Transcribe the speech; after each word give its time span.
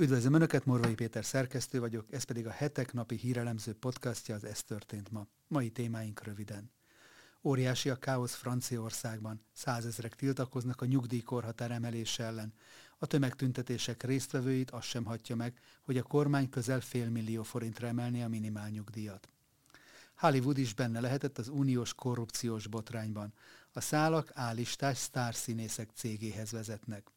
Üdvözlöm 0.00 0.32
Önöket, 0.32 0.64
Morvai 0.64 0.94
Péter 0.94 1.24
szerkesztő 1.24 1.80
vagyok, 1.80 2.12
ez 2.12 2.22
pedig 2.22 2.46
a 2.46 2.50
hetek 2.50 2.92
napi 2.92 3.16
hírelemző 3.16 3.74
podcastja, 3.74 4.34
az 4.34 4.44
Ez 4.44 4.62
történt 4.62 5.10
ma. 5.10 5.26
Mai 5.46 5.70
témáink 5.70 6.22
röviden. 6.22 6.70
Óriási 7.42 7.90
a 7.90 7.96
káosz 7.96 8.34
Franciaországban, 8.34 9.40
százezrek 9.52 10.14
tiltakoznak 10.14 10.80
a 10.80 10.86
nyugdíjkorhatár 10.86 11.70
emelése 11.70 12.24
ellen. 12.24 12.52
A 12.98 13.06
tömegtüntetések 13.06 14.02
résztvevőit 14.02 14.70
azt 14.70 14.86
sem 14.86 15.04
hagyja 15.04 15.36
meg, 15.36 15.60
hogy 15.82 15.98
a 15.98 16.02
kormány 16.02 16.48
közel 16.48 16.80
fél 16.80 17.08
millió 17.10 17.42
forintra 17.42 17.86
emelni 17.86 18.22
a 18.22 18.28
minimál 18.28 18.68
nyugdíjat. 18.68 19.28
Hollywood 20.16 20.58
is 20.58 20.74
benne 20.74 21.00
lehetett 21.00 21.38
az 21.38 21.48
uniós 21.48 21.94
korrupciós 21.94 22.66
botrányban. 22.66 23.32
A 23.72 23.80
szálak 23.80 24.30
állistás 24.34 24.98
sztárszínészek 24.98 25.90
cégéhez 25.94 26.50
vezetnek. 26.50 27.10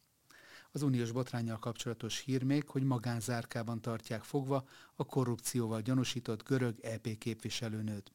Az 0.71 0.81
uniós 0.81 1.11
botrányjal 1.11 1.59
kapcsolatos 1.59 2.19
hír 2.19 2.43
még, 2.43 2.69
hogy 2.69 2.83
magánzárkában 2.83 3.81
tartják 3.81 4.23
fogva 4.23 4.67
a 4.95 5.05
korrupcióval 5.05 5.81
gyanúsított 5.81 6.43
görög 6.43 6.79
EP 6.79 7.17
képviselőnőt. 7.17 8.11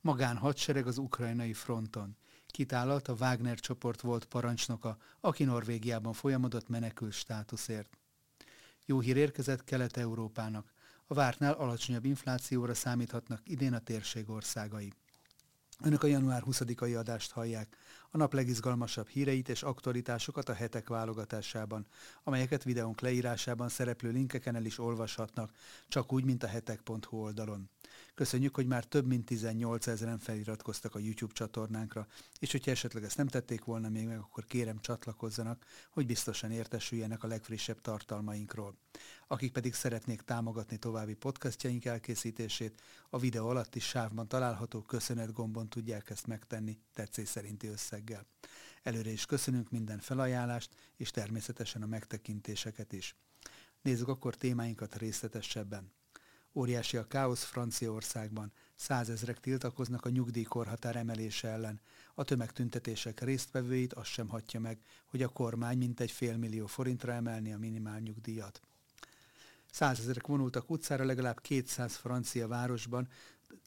Magánhadsereg 0.00 0.86
az 0.86 0.98
ukrajnai 0.98 1.52
fronton. 1.52 2.16
Kitállalt 2.46 3.08
a 3.08 3.16
Wagner 3.20 3.58
csoport 3.58 4.00
volt 4.00 4.24
parancsnoka, 4.24 4.96
aki 5.20 5.44
Norvégiában 5.44 6.12
folyamodott 6.12 6.68
menekül 6.68 7.10
státuszért. 7.10 7.98
Jó 8.86 9.00
hír 9.00 9.16
érkezett 9.16 9.64
Kelet-Európának. 9.64 10.72
A 11.06 11.14
vártnál 11.14 11.52
alacsonyabb 11.52 12.04
inflációra 12.04 12.74
számíthatnak 12.74 13.40
idén 13.44 13.72
a 13.72 13.78
térség 13.78 14.30
országai. 14.30 14.92
Önök 15.82 16.02
a 16.02 16.06
január 16.06 16.42
20-ai 16.46 16.98
adást 16.98 17.30
hallják, 17.30 17.76
a 18.10 18.16
nap 18.16 18.32
legizgalmasabb 18.32 19.08
híreit 19.08 19.48
és 19.48 19.62
aktualitásokat 19.62 20.48
a 20.48 20.52
hetek 20.52 20.88
válogatásában, 20.88 21.86
amelyeket 22.22 22.62
videónk 22.62 23.00
leírásában 23.00 23.68
szereplő 23.68 24.10
linkeken 24.10 24.54
el 24.54 24.64
is 24.64 24.78
olvashatnak, 24.78 25.50
csak 25.88 26.12
úgy, 26.12 26.24
mint 26.24 26.42
a 26.42 26.46
hetek.hu 26.46 27.16
oldalon. 27.16 27.70
Köszönjük, 28.14 28.54
hogy 28.54 28.66
már 28.66 28.84
több 28.84 29.06
mint 29.06 29.24
18 29.24 29.86
ezeren 29.86 30.18
feliratkoztak 30.18 30.94
a 30.94 30.98
YouTube 30.98 31.32
csatornánkra, 31.32 32.06
és 32.38 32.50
hogyha 32.50 32.70
esetleg 32.70 33.04
ezt 33.04 33.16
nem 33.16 33.26
tették 33.26 33.64
volna 33.64 33.88
még 33.88 34.06
meg, 34.06 34.18
akkor 34.18 34.46
kérem 34.46 34.80
csatlakozzanak, 34.80 35.64
hogy 35.90 36.06
biztosan 36.06 36.50
értesüljenek 36.50 37.22
a 37.22 37.26
legfrissebb 37.26 37.80
tartalmainkról. 37.80 38.78
Akik 39.26 39.52
pedig 39.52 39.74
szeretnék 39.74 40.20
támogatni 40.20 40.76
további 40.76 41.14
podcastjaink 41.14 41.84
elkészítését, 41.84 42.82
a 43.10 43.18
videó 43.18 43.48
alatti 43.48 43.80
sávban 43.80 44.28
található 44.28 44.82
köszönet 44.82 45.32
gombon 45.32 45.68
tudják 45.68 46.10
ezt 46.10 46.26
megtenni 46.26 46.78
tetszés 46.94 47.28
szerinti 47.28 47.66
összeggel. 47.66 48.26
Előre 48.82 49.10
is 49.10 49.26
köszönünk 49.26 49.70
minden 49.70 49.98
felajánlást, 49.98 50.74
és 50.96 51.10
természetesen 51.10 51.82
a 51.82 51.86
megtekintéseket 51.86 52.92
is. 52.92 53.16
Nézzük 53.82 54.08
akkor 54.08 54.34
témáinkat 54.34 54.96
részletesebben. 54.96 55.92
Óriási 56.52 56.96
a 56.96 57.06
káosz 57.06 57.44
Franciaországban, 57.44 58.52
százezrek 58.74 59.40
tiltakoznak 59.40 60.04
a 60.04 60.08
nyugdíjkorhatár 60.08 60.96
emelése 60.96 61.48
ellen. 61.48 61.80
A 62.14 62.24
tömegtüntetések 62.24 63.20
résztvevőit 63.20 63.92
azt 63.92 64.10
sem 64.10 64.28
hatja 64.28 64.60
meg, 64.60 64.78
hogy 65.06 65.22
a 65.22 65.28
kormány 65.28 65.78
mintegy 65.78 66.10
fél 66.10 66.36
millió 66.36 66.66
forintra 66.66 67.12
emelni 67.12 67.52
a 67.52 67.58
minimál 67.58 67.98
nyugdíjat. 67.98 68.60
Százezerek 69.70 70.26
vonultak 70.26 70.70
utcára 70.70 71.04
legalább 71.04 71.40
200 71.40 71.94
francia 71.94 72.48
városban 72.48 73.08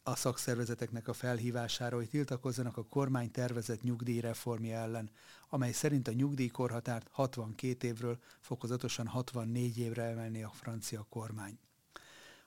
a 0.03 0.15
szakszervezeteknek 0.15 1.07
a 1.07 1.13
felhívására, 1.13 1.95
hogy 1.95 2.09
tiltakozzanak 2.09 2.77
a 2.77 2.85
kormány 2.85 3.31
tervezett 3.31 3.81
nyugdíjreformja 3.81 4.77
ellen, 4.77 5.09
amely 5.49 5.71
szerint 5.71 6.07
a 6.07 6.11
nyugdíjkorhatárt 6.11 7.07
62 7.11 7.87
évről 7.87 8.19
fokozatosan 8.39 9.07
64 9.07 9.77
évre 9.77 10.03
emelni 10.03 10.43
a 10.43 10.51
francia 10.53 11.05
kormány. 11.09 11.59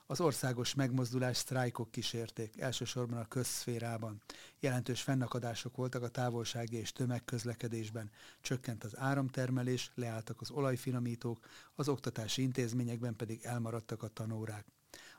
Az 0.09 0.21
országos 0.21 0.75
megmozdulás 0.75 1.37
sztrájkok 1.37 1.91
kísérték, 1.91 2.61
elsősorban 2.61 3.19
a 3.19 3.29
közszférában. 3.29 4.23
Jelentős 4.61 5.03
fennakadások 5.03 5.77
voltak 5.77 6.03
a 6.03 6.09
távolsági 6.09 6.77
és 6.77 6.93
tömegközlekedésben, 6.93 8.11
csökkent 8.41 8.85
az 8.85 8.99
áramtermelés, 8.99 9.91
leálltak 9.95 10.41
az 10.41 10.51
olajfinomítók, 10.51 11.47
az 11.75 11.89
oktatási 11.89 12.43
intézményekben 12.43 13.17
pedig 13.17 13.45
elmaradtak 13.45 14.03
a 14.03 14.09
tanórák. 14.09 14.67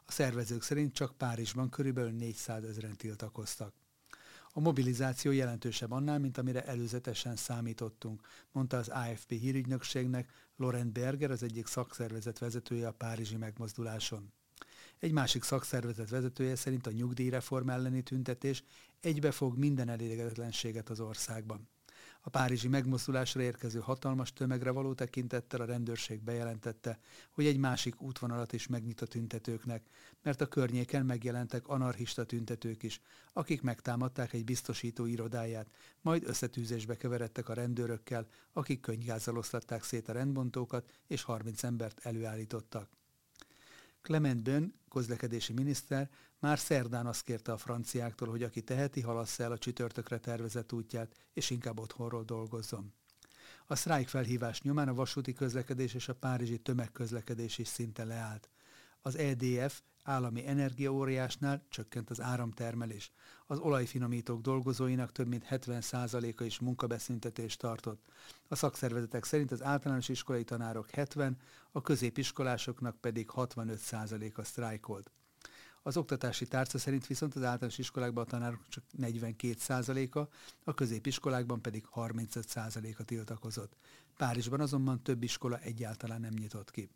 A 0.06 0.12
szervezők 0.12 0.62
szerint 0.62 0.94
csak 0.94 1.18
Párizsban 1.18 1.69
körülbelül 1.69 2.12
400 2.12 2.64
ezeren 2.64 2.96
tiltakoztak. 2.96 3.74
A 4.50 4.59
mobilizáció 4.59 5.31
jelentősebb 5.31 5.92
annál, 5.92 6.19
mint 6.19 6.38
amire 6.38 6.66
előzetesen 6.66 7.36
számítottunk, 7.36 8.28
mondta 8.52 8.78
az 8.78 8.88
AFP 8.88 9.30
hírügynökségnek 9.30 10.31
Laurent 10.56 10.92
Berger, 10.92 11.31
az 11.31 11.44
egyik 11.44 11.68
szakszervezet 11.68 12.40
vezetője 12.40 12.88
a 12.88 12.92
párizsi 12.92 13.36
megmozduláson. 13.36 14.34
Egy 15.00 15.12
másik 15.12 15.44
szakszervezet 15.44 16.09
vezetője 16.09 16.56
szerint 16.56 16.88
a 16.88 16.91
nyugdíjreform 16.91 17.69
elleni 17.69 18.02
tüntetés 18.02 18.63
egybe 19.00 19.31
fog 19.31 19.58
minden 19.58 19.90
elégedetlenséget 19.90 20.90
az 20.90 21.00
országban. 21.00 21.69
A 22.22 22.30
párizsi 22.30 22.68
megmozdulásra 22.68 23.41
érkező 23.41 23.80
hatalmas 23.80 24.34
tömegre 24.34 24.72
való 24.72 24.94
tekintettel 24.94 25.62
a 25.62 25.66
rendőrség 25.66 26.24
bejelentette, 26.24 27.00
hogy 27.31 27.46
egy 27.46 27.57
másik 27.57 28.02
útvonalat 28.02 28.53
is 28.53 28.68
megnyit 28.68 29.02
a 29.02 29.06
tüntetőknek, 29.06 29.88
mert 30.22 30.41
a 30.41 30.47
környéken 30.47 31.06
megjelentek 31.06 31.68
anarchista 31.68 32.25
tüntetők 32.25 32.84
is, 32.84 33.02
akik 33.34 33.62
megtámadták 33.62 34.34
egy 34.34 34.44
biztosító 34.44 35.06
irodáját, 35.06 35.68
majd 36.02 36.24
összetűzésbe 36.28 36.97
keveredtek 36.97 37.50
a 37.50 37.53
rendőrökkel, 37.53 38.28
akik 38.53 38.80
könygázzal 38.80 39.38
oszlatták 39.38 39.84
szét 39.84 40.09
a 40.09 40.13
rendbontókat, 40.13 40.91
és 41.07 41.24
30 41.24 41.63
embert 41.63 42.00
előállítottak. 42.06 42.90
Clement 44.02 44.44
Bön, 44.44 44.74
közlekedési 44.97 45.53
miniszter, 45.53 46.09
már 46.40 46.59
szerdán 46.59 47.06
azt 47.06 47.24
kérte 47.24 47.52
a 47.52 47.58
franciáktól, 47.58 48.30
hogy 48.30 48.44
aki 48.44 48.62
teheti, 48.62 49.02
halassza 49.02 49.44
el 49.44 49.52
a 49.52 49.58
csütörtökre 49.58 50.18
tervezett 50.18 50.74
útját, 50.74 51.16
és 51.34 51.50
inkább 51.50 51.80
otthonról 51.80 52.24
dolgozzon. 52.24 52.94
A 53.66 53.75
sztrájk 53.75 54.07
felhívás 54.07 54.62
nyomán 54.62 54.88
a 54.88 54.94
vasúti 54.94 55.34
közlekedés 55.34 55.94
és 55.94 56.07
a 56.07 56.16
párizsi 56.16 56.57
tömegközlekedés 56.57 57.57
is 57.57 57.68
szinte 57.68 58.03
leállt. 58.03 58.50
Az 59.02 59.16
EDF 59.16 59.81
állami 60.07 60.47
energiaóriásnál 60.47 61.63
csökkent 61.69 62.09
az 62.09 62.22
áramtermelés. 62.22 63.12
Az 63.45 63.59
olajfinomítók 63.59 64.41
dolgozóinak 64.41 65.12
több 65.12 65.28
mint 65.28 65.45
70%-a 65.50 66.44
is 66.44 66.59
munkabeszüntetést 66.59 67.59
tartott. 67.59 68.06
A 68.47 68.56
szakszervezetek 68.56 69.23
szerint 69.23 69.51
az 69.51 69.63
általános 69.63 70.09
iskolai 70.09 70.44
tanárok 70.44 70.90
70, 70.90 71.38
a 71.72 71.81
középiskolásoknak 71.81 72.95
pedig 72.95 73.29
65%-a 73.35 74.44
sztrájkolt. 74.44 75.12
Az 75.84 75.97
oktatási 75.97 76.47
tárca 76.47 76.78
szerint 76.78 77.07
viszont 77.07 77.35
az 77.35 77.44
általános 77.44 77.78
iskolákban 77.78 78.24
a 78.24 78.28
tanárok 78.28 78.68
csak 78.69 78.84
42%-a, 78.97 80.19
a 80.63 80.74
középiskolákban 80.74 81.62
pedig 81.62 81.88
35%-a 81.95 83.03
tiltakozott. 83.03 83.75
Párizsban 84.18 84.59
azonban 84.59 85.03
több 85.03 85.24
iskola 85.24 85.57
egyáltalán 85.59 86.22
nem 86.22 86.34
nyitott 86.34 86.72
ki. 86.72 86.89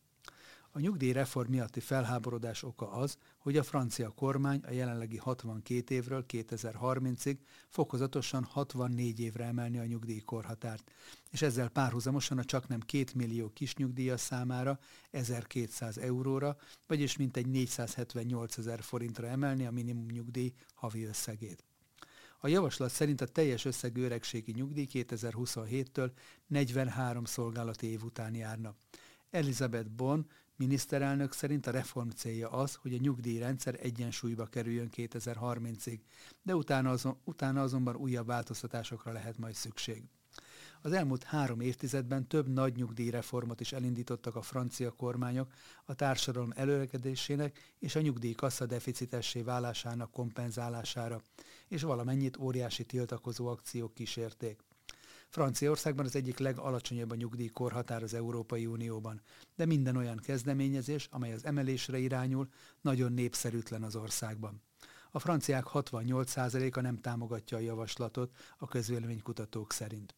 A 0.74 0.80
nyugdíjreform 0.80 1.50
miatti 1.50 1.80
felháborodás 1.80 2.64
oka 2.64 2.92
az, 2.92 3.18
hogy 3.38 3.58
a 3.58 3.64
francia 3.64 4.10
kormány 4.10 4.62
a 4.68 4.72
jelenlegi 4.72 5.18
62 5.18 5.96
évről 5.96 6.26
2030-ig 6.28 7.38
fokozatosan 7.70 8.44
64 8.44 9.20
évre 9.20 9.46
emelni 9.46 9.80
a 9.80 9.86
nyugdíjkorhatárt, 9.86 10.92
és 11.30 11.42
ezzel 11.42 11.70
párhuzamosan 11.70 12.38
a 12.38 12.44
csaknem 12.44 12.80
2 12.80 13.06
millió 13.16 13.50
kisnyugdíjas 13.54 14.22
számára 14.22 14.80
1200 15.10 15.98
euróra, 15.98 16.58
vagyis 16.88 17.18
mintegy 17.18 17.48
478 17.48 18.58
ezer 18.58 18.82
forintra 18.82 19.28
emelni 19.28 19.66
a 19.66 19.72
minimum 19.72 20.06
nyugdíj 20.06 20.54
havi 20.74 21.04
összegét. 21.04 21.64
A 22.40 22.48
javaslat 22.48 22.92
szerint 22.92 23.22
a 23.22 23.26
teljes 23.26 23.66
összegű 23.66 24.04
öregségi 24.04 24.52
nyugdíj 24.52 24.88
2027-től 24.94 26.12
43 26.48 27.26
szolgálati 27.26 27.88
év 27.88 28.04
után 28.04 28.36
járna. 28.36 28.76
Elizabeth 29.32 29.90
Bon 29.90 30.28
miniszterelnök 30.62 31.34
szerint 31.34 31.68
a 31.68 31.72
reform 31.72 32.10
célja 32.10 32.50
az, 32.50 32.76
hogy 32.76 32.94
a 32.94 32.98
nyugdíjrendszer 32.98 33.78
egyensúlyba 33.82 34.46
kerüljön 34.46 34.90
2030-ig, 34.96 36.00
de 36.44 36.56
utána, 36.56 36.90
azon, 36.90 37.18
utána 37.24 37.62
azonban 37.62 37.96
újabb 37.96 38.28
változtatásokra 38.28 39.12
lehet 39.12 39.38
majd 39.38 39.54
szükség. 39.54 40.04
Az 40.82 40.92
elmúlt 40.92 41.24
három 41.24 41.60
évtizedben 41.62 42.28
több 42.28 42.48
nagy 42.48 42.76
nyugdíjreformot 42.76 43.60
is 43.60 43.72
elindítottak 43.72 44.36
a 44.36 44.42
francia 44.42 44.92
kormányok 44.92 45.54
a 45.86 45.94
társadalom 45.94 46.52
előregedésének 46.56 47.76
és 47.80 47.96
a 47.96 48.02
nyugdíjkassa 48.02 48.66
deficitessé 48.66 49.42
válásának 49.42 50.12
kompenzálására, 50.12 51.22
és 51.68 51.82
valamennyit 51.82 52.38
óriási 52.38 52.84
tiltakozó 52.84 53.48
akciók 53.48 53.94
kísérték. 53.94 54.60
Franciaországban 55.32 56.06
az 56.06 56.16
egyik 56.16 56.38
legalacsonyabb 56.38 57.12
a 57.12 57.16
nyugdíjkorhatár 57.16 58.04
az 58.04 58.14
Európai 58.14 58.66
Unióban, 58.66 59.22
de 59.56 59.66
minden 59.66 59.96
olyan 59.96 60.18
kezdeményezés, 60.18 61.08
amely 61.12 61.34
az 61.34 61.46
emelésre 61.46 61.98
irányul, 61.98 62.48
nagyon 62.82 63.12
népszerűtlen 63.12 63.84
az 63.84 63.96
országban. 63.96 64.62
A 65.12 65.20
franciák 65.20 65.64
68%-a 65.74 66.82
nem 66.82 67.02
támogatja 67.02 67.58
a 67.58 67.62
javaslatot 67.62 68.36
a 68.58 68.68
közvéleménykutatók 68.68 69.74
szerint. 69.74 70.14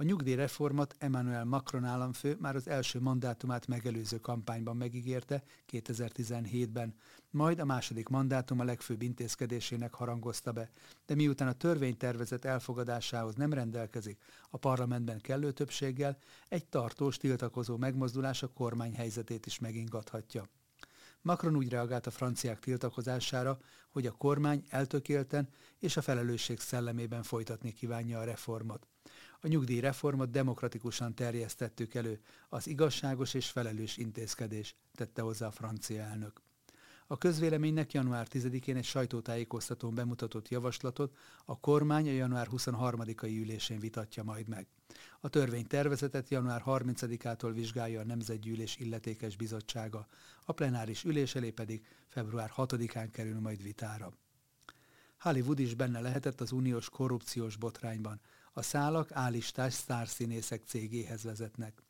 A 0.00 0.04
nyugdíjreformot 0.04 0.94
Emmanuel 0.98 1.44
Macron 1.44 1.84
államfő 1.84 2.36
már 2.40 2.56
az 2.56 2.68
első 2.68 3.00
mandátumát 3.00 3.66
megelőző 3.66 4.18
kampányban 4.18 4.76
megígérte 4.76 5.42
2017-ben, 5.72 6.94
majd 7.30 7.58
a 7.58 7.64
második 7.64 8.08
mandátum 8.08 8.60
a 8.60 8.64
legfőbb 8.64 9.02
intézkedésének 9.02 9.94
harangozta 9.94 10.52
be, 10.52 10.70
de 11.06 11.14
miután 11.14 11.48
a 11.48 11.52
törvénytervezet 11.52 12.44
elfogadásához 12.44 13.34
nem 13.34 13.52
rendelkezik 13.52 14.18
a 14.50 14.56
parlamentben 14.56 15.20
kellő 15.20 15.52
többséggel, 15.52 16.18
egy 16.48 16.66
tartós 16.66 17.16
tiltakozó 17.16 17.76
megmozdulás 17.76 18.42
a 18.42 18.52
kormány 18.52 18.94
helyzetét 18.94 19.46
is 19.46 19.58
megingathatja. 19.58 20.48
Macron 21.22 21.56
úgy 21.56 21.68
reagált 21.68 22.06
a 22.06 22.10
franciák 22.10 22.58
tiltakozására, 22.58 23.58
hogy 23.88 24.06
a 24.06 24.12
kormány 24.12 24.64
eltökélten 24.68 25.48
és 25.78 25.96
a 25.96 26.02
felelősség 26.02 26.60
szellemében 26.60 27.22
folytatni 27.22 27.72
kívánja 27.72 28.18
a 28.18 28.24
reformot. 28.24 28.86
A 29.40 29.46
nyugdíjreformot 29.46 30.30
demokratikusan 30.30 31.14
terjesztettük 31.14 31.94
elő, 31.94 32.20
az 32.48 32.66
igazságos 32.66 33.34
és 33.34 33.50
felelős 33.50 33.96
intézkedés, 33.96 34.74
tette 34.94 35.22
hozzá 35.22 35.46
a 35.46 35.50
francia 35.50 36.02
elnök. 36.02 36.40
A 37.10 37.18
közvéleménynek 37.18 37.92
január 37.92 38.26
10-én 38.30 38.76
egy 38.76 38.84
sajtótájékoztatón 38.84 39.94
bemutatott 39.94 40.48
javaslatot 40.48 41.16
a 41.44 41.60
kormány 41.60 42.08
a 42.08 42.12
január 42.12 42.48
23-ai 42.50 43.40
ülésén 43.40 43.78
vitatja 43.78 44.22
majd 44.22 44.48
meg. 44.48 44.66
A 45.20 45.28
törvénytervezetet 45.28 46.28
január 46.28 46.62
30-ától 46.66 47.50
vizsgálja 47.54 48.00
a 48.00 48.04
Nemzetgyűlés 48.04 48.76
illetékes 48.76 49.36
bizottsága, 49.36 50.06
a 50.44 50.52
plenáris 50.52 51.04
ülés 51.04 51.34
elé 51.34 51.50
pedig 51.50 51.86
február 52.06 52.52
6-án 52.56 53.08
kerül 53.12 53.40
majd 53.40 53.62
vitára. 53.62 54.12
Hollywood 55.18 55.58
is 55.58 55.74
benne 55.74 56.00
lehetett 56.00 56.40
az 56.40 56.52
uniós 56.52 56.90
korrupciós 56.90 57.56
botrányban. 57.56 58.20
A 58.58 58.62
szálak 58.62 59.12
állistás 59.12 59.72
sztárszínészek 59.72 60.62
cégéhez 60.66 61.22
vezetnek. 61.22 61.82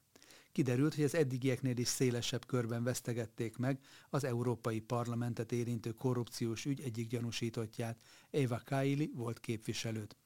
Kiderült, 0.52 0.94
hogy 0.94 1.04
az 1.04 1.14
eddigieknél 1.14 1.76
is 1.76 1.88
szélesebb 1.88 2.46
körben 2.46 2.82
vesztegették 2.82 3.56
meg 3.56 3.80
az 4.10 4.24
Európai 4.24 4.80
Parlamentet 4.80 5.52
érintő 5.52 5.92
korrupciós 5.92 6.64
ügy 6.64 6.80
egyik 6.80 7.08
gyanúsítottját, 7.08 8.00
Eva 8.30 8.60
Kaili 8.64 9.10
volt 9.14 9.40
képviselőt. 9.40 10.16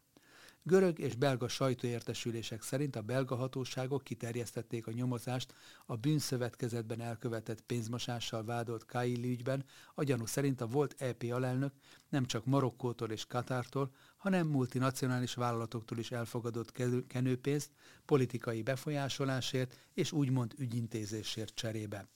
Görög 0.64 0.98
és 0.98 1.14
belga 1.14 1.48
sajtóértesülések 1.48 2.62
szerint 2.62 2.96
a 2.96 3.02
belga 3.02 3.34
hatóságok 3.34 4.04
kiterjesztették 4.04 4.86
a 4.86 4.92
nyomozást 4.92 5.54
a 5.86 5.96
bűnszövetkezetben 5.96 7.00
elkövetett 7.00 7.60
pénzmosással 7.60 8.44
vádolt 8.44 8.84
Kaili 8.84 9.30
ügyben, 9.30 9.64
a 9.94 10.02
gyanú 10.02 10.26
szerint 10.26 10.60
a 10.60 10.66
volt 10.66 10.94
EP 10.98 11.24
alelnök 11.30 11.72
nem 12.08 12.26
csak 12.26 12.44
Marokkótól 12.44 13.10
és 13.10 13.26
Katártól, 13.26 13.90
hanem 14.16 14.46
multinacionális 14.46 15.34
vállalatoktól 15.34 15.98
is 15.98 16.10
elfogadott 16.10 16.72
kenőpénzt 17.06 17.70
politikai 18.04 18.62
befolyásolásért 18.62 19.78
és 19.94 20.12
úgymond 20.12 20.54
ügyintézésért 20.58 21.54
cserébe. 21.54 22.08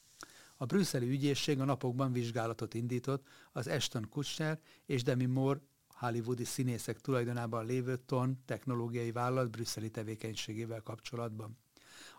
A 0.57 0.65
brüsszeli 0.65 1.09
ügyészség 1.09 1.61
a 1.61 1.65
napokban 1.65 2.13
vizsgálatot 2.13 2.75
indított 2.75 3.27
az 3.53 3.67
Ashton 3.67 4.09
Kutcher 4.09 4.61
és 4.85 5.03
Demi 5.03 5.27
Moore 5.27 5.61
hollywoodi 5.99 6.45
színészek 6.45 7.01
tulajdonában 7.01 7.67
lévő 7.67 7.97
TON 7.97 8.43
technológiai 8.45 9.13
vállalat 9.13 9.51
brüsszeli 9.51 9.91
tevékenységével 9.91 10.81
kapcsolatban. 10.81 11.59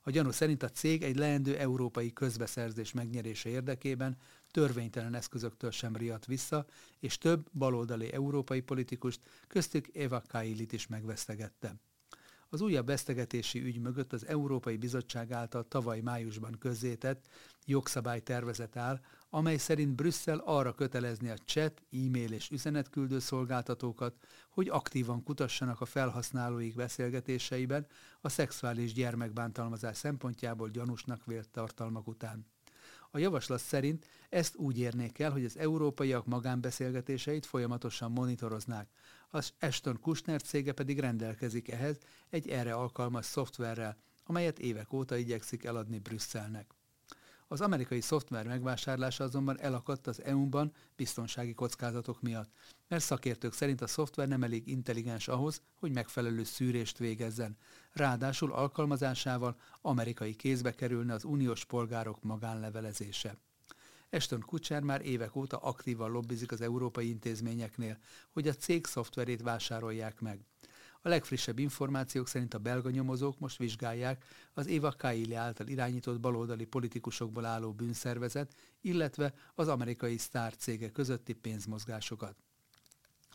A 0.04 0.10
gyanú 0.10 0.32
szerint 0.32 0.64
a 0.64 0.70
cég 0.70 1.04
egy 1.04 1.16
leendő 1.16 1.58
európai 1.58 2.14
közbeszerzés 2.14 2.92
megnyerése 2.92 3.50
érdekében 3.50 4.18
törvénytelen 4.52 5.14
eszközöktől 5.14 5.72
sem 5.72 5.96
riadt 5.96 6.26
vissza, 6.26 6.66
és 7.00 7.18
több 7.18 7.50
baloldali 7.54 8.14
európai 8.14 8.62
politikust, 8.62 9.20
köztük 9.48 9.96
Eva 9.96 10.22
Kailit 10.28 10.72
is 10.72 10.88
megvesztegette. 10.88 11.76
Az 12.50 12.62
újabb 12.62 12.86
vesztegetési 12.86 13.64
ügy 13.64 13.80
mögött 13.80 14.14
az 14.14 14.26
Európai 14.26 14.78
Bizottság 14.78 15.32
által 15.32 15.68
tavaly 15.68 16.00
májusban 16.00 16.56
közzétett 16.60 17.28
jogszabálytervezet 17.66 18.78
áll, 18.78 19.00
amely 19.30 19.58
szerint 19.58 19.96
Brüsszel 19.96 20.38
arra 20.38 20.74
kötelezni 20.74 21.30
a 21.30 21.38
chat, 21.38 21.82
e-mail 21.92 22.32
és 22.32 22.50
üzenetküldő 22.50 23.20
szolgáltatókat, 23.20 24.16
hogy 24.50 24.70
aktívan 24.70 25.24
kutassanak 25.24 25.82
a 25.82 25.86
felhasználóik 25.86 26.76
beszélgetéseiben 26.76 27.88
a 28.22 28.30
szexuális 28.30 28.94
gyermekbántalmazás 28.94 29.98
szempontjából 29.98 30.70
gyanúsnak 30.70 31.26
vélt 31.26 31.50
tartalmak 31.50 32.08
után. 32.08 32.46
A 33.12 33.18
javaslat 33.18 33.60
szerint 33.60 34.08
ezt 34.30 34.56
úgy 34.56 34.80
érnék 34.80 35.20
el, 35.20 35.32
hogy 35.32 35.46
az 35.46 35.58
európaiak 35.58 36.26
magánbeszélgetéseit 36.26 37.46
folyamatosan 37.46 38.12
monitoroznák. 38.12 38.90
Az 39.30 39.54
Ashton 39.60 40.00
Kushner 40.00 40.42
cége 40.42 40.72
pedig 40.72 41.00
rendelkezik 41.00 41.72
ehhez 41.72 41.98
egy 42.30 42.50
erre 42.50 42.74
alkalmas 42.74 43.26
szoftverrel, 43.26 43.98
amelyet 44.26 44.60
évek 44.60 44.94
óta 44.94 45.16
igyekszik 45.16 45.64
eladni 45.64 46.00
Brüsszelnek. 46.00 46.77
Az 47.50 47.62
amerikai 47.62 48.02
szoftver 48.02 48.48
megvásárlása 48.48 49.24
azonban 49.24 49.60
elakadt 49.60 50.08
az 50.08 50.24
EU-ban 50.24 50.74
biztonsági 50.96 51.54
kockázatok 51.54 52.22
miatt, 52.22 52.52
mert 52.88 53.04
szakértők 53.04 53.54
szerint 53.54 53.82
a 53.82 53.88
szoftver 53.88 54.28
nem 54.28 54.44
elég 54.44 54.68
intelligens 54.68 55.28
ahhoz, 55.28 55.62
hogy 55.80 55.92
megfelelő 55.92 56.44
szűrést 56.44 56.98
végezzen. 56.98 57.58
Ráadásul 57.92 58.52
alkalmazásával 58.52 59.56
amerikai 59.82 60.36
kézbe 60.36 60.76
kerülne 60.76 61.14
az 61.14 61.24
uniós 61.24 61.66
polgárok 61.66 62.24
magánlevelezése. 62.24 63.38
Eston 64.10 64.40
Kutcher 64.40 64.82
már 64.82 65.06
évek 65.06 65.36
óta 65.36 65.58
aktívan 65.58 66.12
lobbizik 66.12 66.52
az 66.52 66.62
európai 66.62 67.10
intézményeknél, 67.10 67.98
hogy 68.30 68.48
a 68.48 68.54
cég 68.54 68.86
szoftverét 68.86 69.42
vásárolják 69.42 70.20
meg. 70.20 70.46
A 71.08 71.10
legfrissebb 71.10 71.60
információk 71.60 72.28
szerint 72.28 72.54
a 72.54 72.58
belga 72.58 72.90
nyomozók 72.90 73.40
most 73.40 73.58
vizsgálják 73.58 74.26
az 74.54 74.68
Éva 74.68 74.94
Kaili 74.98 75.34
által 75.34 75.68
irányított 75.68 76.20
baloldali 76.20 76.66
politikusokból 76.66 77.46
álló 77.46 77.72
bűnszervezet, 77.72 78.54
illetve 78.82 79.34
az 79.56 79.68
amerikai 79.68 80.18
sztár 80.18 80.56
cége 80.56 80.90
közötti 80.90 81.34
pénzmozgásokat. 81.34 82.36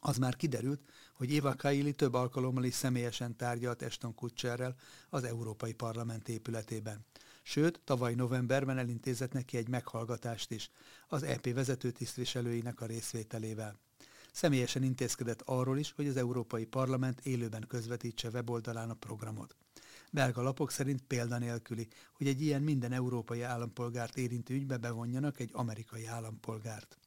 Az 0.00 0.16
már 0.16 0.36
kiderült, 0.36 0.80
hogy 1.14 1.32
Éva 1.32 1.54
Kaili 1.54 1.92
több 1.92 2.14
alkalommal 2.14 2.64
is 2.64 2.74
személyesen 2.74 3.36
tárgyalt 3.36 3.82
Eston 3.82 4.14
Kutcherrel 4.14 4.74
az 5.08 5.24
Európai 5.24 5.72
Parlament 5.72 6.28
épületében. 6.28 7.06
Sőt, 7.42 7.80
tavaly 7.84 8.14
novemberben 8.14 8.78
elintézett 8.78 9.32
neki 9.32 9.56
egy 9.56 9.69
meghallgatást 9.69 10.50
is, 10.50 10.70
az 11.08 11.22
EP 11.22 11.52
vezető 11.52 11.90
tisztviselőinek 11.90 12.80
a 12.80 12.86
részvételével. 12.86 13.76
Személyesen 14.32 14.82
intézkedett 14.82 15.43
arról 15.44 15.79
is, 15.79 15.93
hogy 15.93 16.06
az 16.06 16.17
Európai 16.17 16.64
Parlament 16.64 17.20
élőben 17.20 17.64
közvetítse 17.69 18.29
weboldalán 18.29 18.90
a 18.90 18.94
programot. 18.94 19.56
Belga 20.11 20.43
lapok 20.43 20.70
szerint 20.70 21.02
példanélküli, 21.02 21.88
hogy 22.12 22.26
egy 22.26 22.43
ilyen 22.43 22.62
minden 22.62 22.93
európai 22.93 23.43
állampolgárt 23.43 24.17
érintő 24.17 24.55
ügybe 24.55 24.76
bevonjanak 24.76 25.41
egy 25.41 25.51
amerikai 25.53 26.06
állampolgárt. 26.06 26.98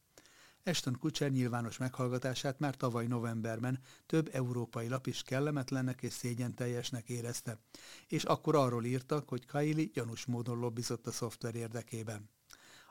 Eston 0.62 0.96
Kutcher 0.98 1.30
nyilvános 1.30 1.76
meghallgatását 1.78 2.58
már 2.58 2.76
tavaly 2.76 3.06
novemberben 3.06 3.80
több 4.06 4.28
európai 4.32 4.88
lap 4.88 5.06
is 5.06 5.22
kellemetlennek 5.22 6.02
és 6.02 6.12
szégyen 6.12 6.54
teljesnek 6.54 7.08
érezte, 7.08 7.58
és 8.06 8.24
akkor 8.24 8.56
arról 8.56 8.84
írtak, 8.84 9.28
hogy 9.28 9.46
Kaili 9.46 9.90
gyanús 9.94 10.24
módon 10.24 10.58
lobbizott 10.58 11.06
a 11.06 11.10
szoftver 11.10 11.54
érdekében. 11.54 12.30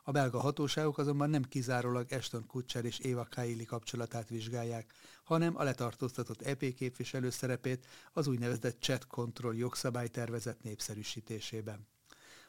A 0.07 0.11
belga 0.11 0.39
hatóságok 0.39 0.97
azonban 0.97 1.29
nem 1.29 1.43
kizárólag 1.43 2.11
Ashton 2.11 2.45
Kutcher 2.45 2.85
és 2.85 2.99
Eva 2.99 3.27
Kaili 3.29 3.65
kapcsolatát 3.65 4.29
vizsgálják, 4.29 4.93
hanem 5.23 5.57
a 5.57 5.63
letartóztatott 5.63 6.41
EP 6.41 6.73
képviselő 6.73 7.29
szerepét 7.29 7.85
az 8.13 8.27
úgynevezett 8.27 8.81
chat 8.81 9.07
control 9.07 9.55
jogszabálytervezet 9.55 10.63
népszerűsítésében. 10.63 11.87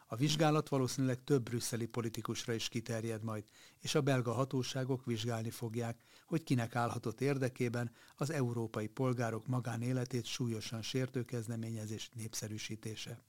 A 0.06 0.16
vizsgálat 0.16 0.68
valószínűleg 0.68 1.24
több 1.24 1.42
brüsszeli 1.42 1.86
politikusra 1.86 2.52
is 2.52 2.68
kiterjed 2.68 3.22
majd, 3.22 3.44
és 3.80 3.94
a 3.94 4.00
belga 4.00 4.32
hatóságok 4.32 5.04
vizsgálni 5.04 5.50
fogják, 5.50 6.00
hogy 6.26 6.42
kinek 6.42 6.74
állhatott 6.74 7.20
érdekében 7.20 7.90
az 8.16 8.30
európai 8.30 8.86
polgárok 8.86 9.46
magánéletét 9.46 10.24
súlyosan 10.24 10.82
sértő 10.82 11.24
kezdeményezés 11.24 12.10
népszerűsítése. 12.14 13.24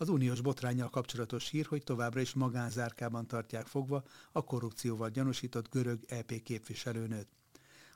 Az 0.00 0.08
uniós 0.08 0.40
botrányjal 0.40 0.90
kapcsolatos 0.90 1.48
hír, 1.48 1.66
hogy 1.66 1.82
továbbra 1.82 2.20
is 2.20 2.32
magánzárkában 2.32 3.26
tartják 3.26 3.66
fogva 3.66 4.04
a 4.32 4.44
korrupcióval 4.44 5.08
gyanúsított 5.08 5.70
görög 5.70 6.04
EP 6.08 6.42
képviselőnőt. 6.42 7.28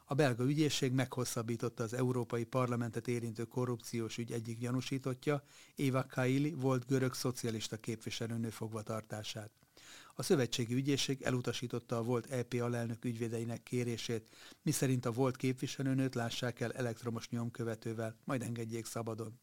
A 0.04 0.14
belga 0.14 0.44
ügyészség 0.44 0.92
meghosszabbította 0.92 1.82
az 1.82 1.94
Európai 1.94 2.44
Parlamentet 2.44 3.08
érintő 3.08 3.44
korrupciós 3.44 4.18
ügy 4.18 4.32
egyik 4.32 4.58
gyanúsítottja, 4.58 5.42
Éva 5.74 6.06
Kaili 6.06 6.52
volt 6.52 6.86
görög 6.86 7.14
szocialista 7.14 7.76
képviselőnő 7.76 8.50
fogvatartását. 8.50 9.50
A 10.14 10.22
szövetségi 10.22 10.74
ügyészség 10.74 11.22
elutasította 11.22 11.96
a 11.96 12.02
volt 12.02 12.30
EP 12.30 12.54
alelnök 12.60 13.04
ügyvédeinek 13.04 13.62
kérését, 13.62 14.34
miszerint 14.62 15.06
a 15.06 15.12
volt 15.12 15.36
képviselőnőt 15.36 16.14
lássák 16.14 16.60
el 16.60 16.72
elektromos 16.72 17.28
nyomkövetővel, 17.28 18.16
majd 18.24 18.42
engedjék 18.42 18.86
szabadon. 18.86 19.38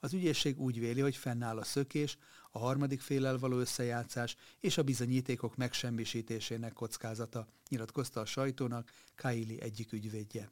Az 0.00 0.12
ügyészség 0.12 0.60
úgy 0.60 0.78
véli, 0.78 1.00
hogy 1.00 1.16
fennáll 1.16 1.58
a 1.58 1.64
szökés, 1.64 2.18
a 2.50 2.58
harmadik 2.58 3.00
félel 3.00 3.38
való 3.38 3.58
összejátszás 3.58 4.36
és 4.60 4.78
a 4.78 4.82
bizonyítékok 4.82 5.56
megsemmisítésének 5.56 6.72
kockázata, 6.72 7.48
nyilatkozta 7.68 8.20
a 8.20 8.24
sajtónak 8.24 8.92
Kaili 9.14 9.60
egyik 9.60 9.92
ügyvédje. 9.92 10.50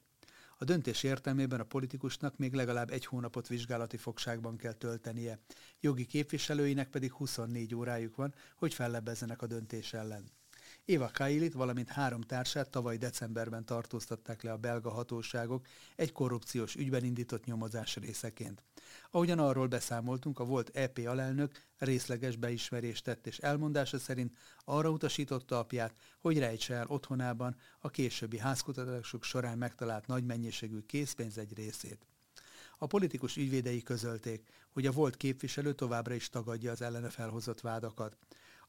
A 0.58 0.64
döntés 0.64 1.02
értelmében 1.02 1.60
a 1.60 1.64
politikusnak 1.64 2.36
még 2.36 2.52
legalább 2.52 2.90
egy 2.90 3.06
hónapot 3.06 3.48
vizsgálati 3.48 3.96
fogságban 3.96 4.56
kell 4.56 4.72
töltenie, 4.72 5.38
jogi 5.80 6.06
képviselőinek 6.06 6.90
pedig 6.90 7.12
24 7.12 7.74
órájuk 7.74 8.16
van, 8.16 8.34
hogy 8.56 8.74
fellebbezzenek 8.74 9.42
a 9.42 9.46
döntés 9.46 9.92
ellen. 9.92 10.24
Éva 10.86 11.10
Kailit, 11.12 11.52
valamint 11.52 11.88
három 11.88 12.20
társát 12.20 12.70
tavaly 12.70 12.96
decemberben 12.96 13.64
tartóztatták 13.64 14.42
le 14.42 14.52
a 14.52 14.56
belga 14.56 14.90
hatóságok 14.90 15.66
egy 15.96 16.12
korrupciós 16.12 16.74
ügyben 16.74 17.04
indított 17.04 17.44
nyomozás 17.44 17.96
részeként. 17.96 18.62
Ahogyan 19.10 19.38
arról 19.38 19.66
beszámoltunk, 19.66 20.38
a 20.38 20.44
volt 20.44 20.70
EP 20.76 20.98
alelnök 21.06 21.62
részleges 21.78 22.36
beismerést 22.36 23.04
tett 23.04 23.26
és 23.26 23.38
elmondása 23.38 23.98
szerint 23.98 24.36
arra 24.64 24.90
utasította 24.90 25.58
apját, 25.58 25.96
hogy 26.20 26.38
rejtse 26.38 26.74
el 26.74 26.86
otthonában 26.88 27.56
a 27.80 27.90
későbbi 27.90 28.38
házkutatások 28.38 29.24
során 29.24 29.58
megtalált 29.58 30.06
nagy 30.06 30.24
mennyiségű 30.24 30.80
készpénz 30.80 31.38
egy 31.38 31.54
részét. 31.54 32.06
A 32.78 32.86
politikus 32.86 33.36
ügyvédei 33.36 33.82
közölték, 33.82 34.48
hogy 34.72 34.86
a 34.86 34.92
volt 34.92 35.16
képviselő 35.16 35.72
továbbra 35.72 36.14
is 36.14 36.28
tagadja 36.28 36.70
az 36.70 36.82
ellene 36.82 37.08
felhozott 37.08 37.60
vádakat. 37.60 38.16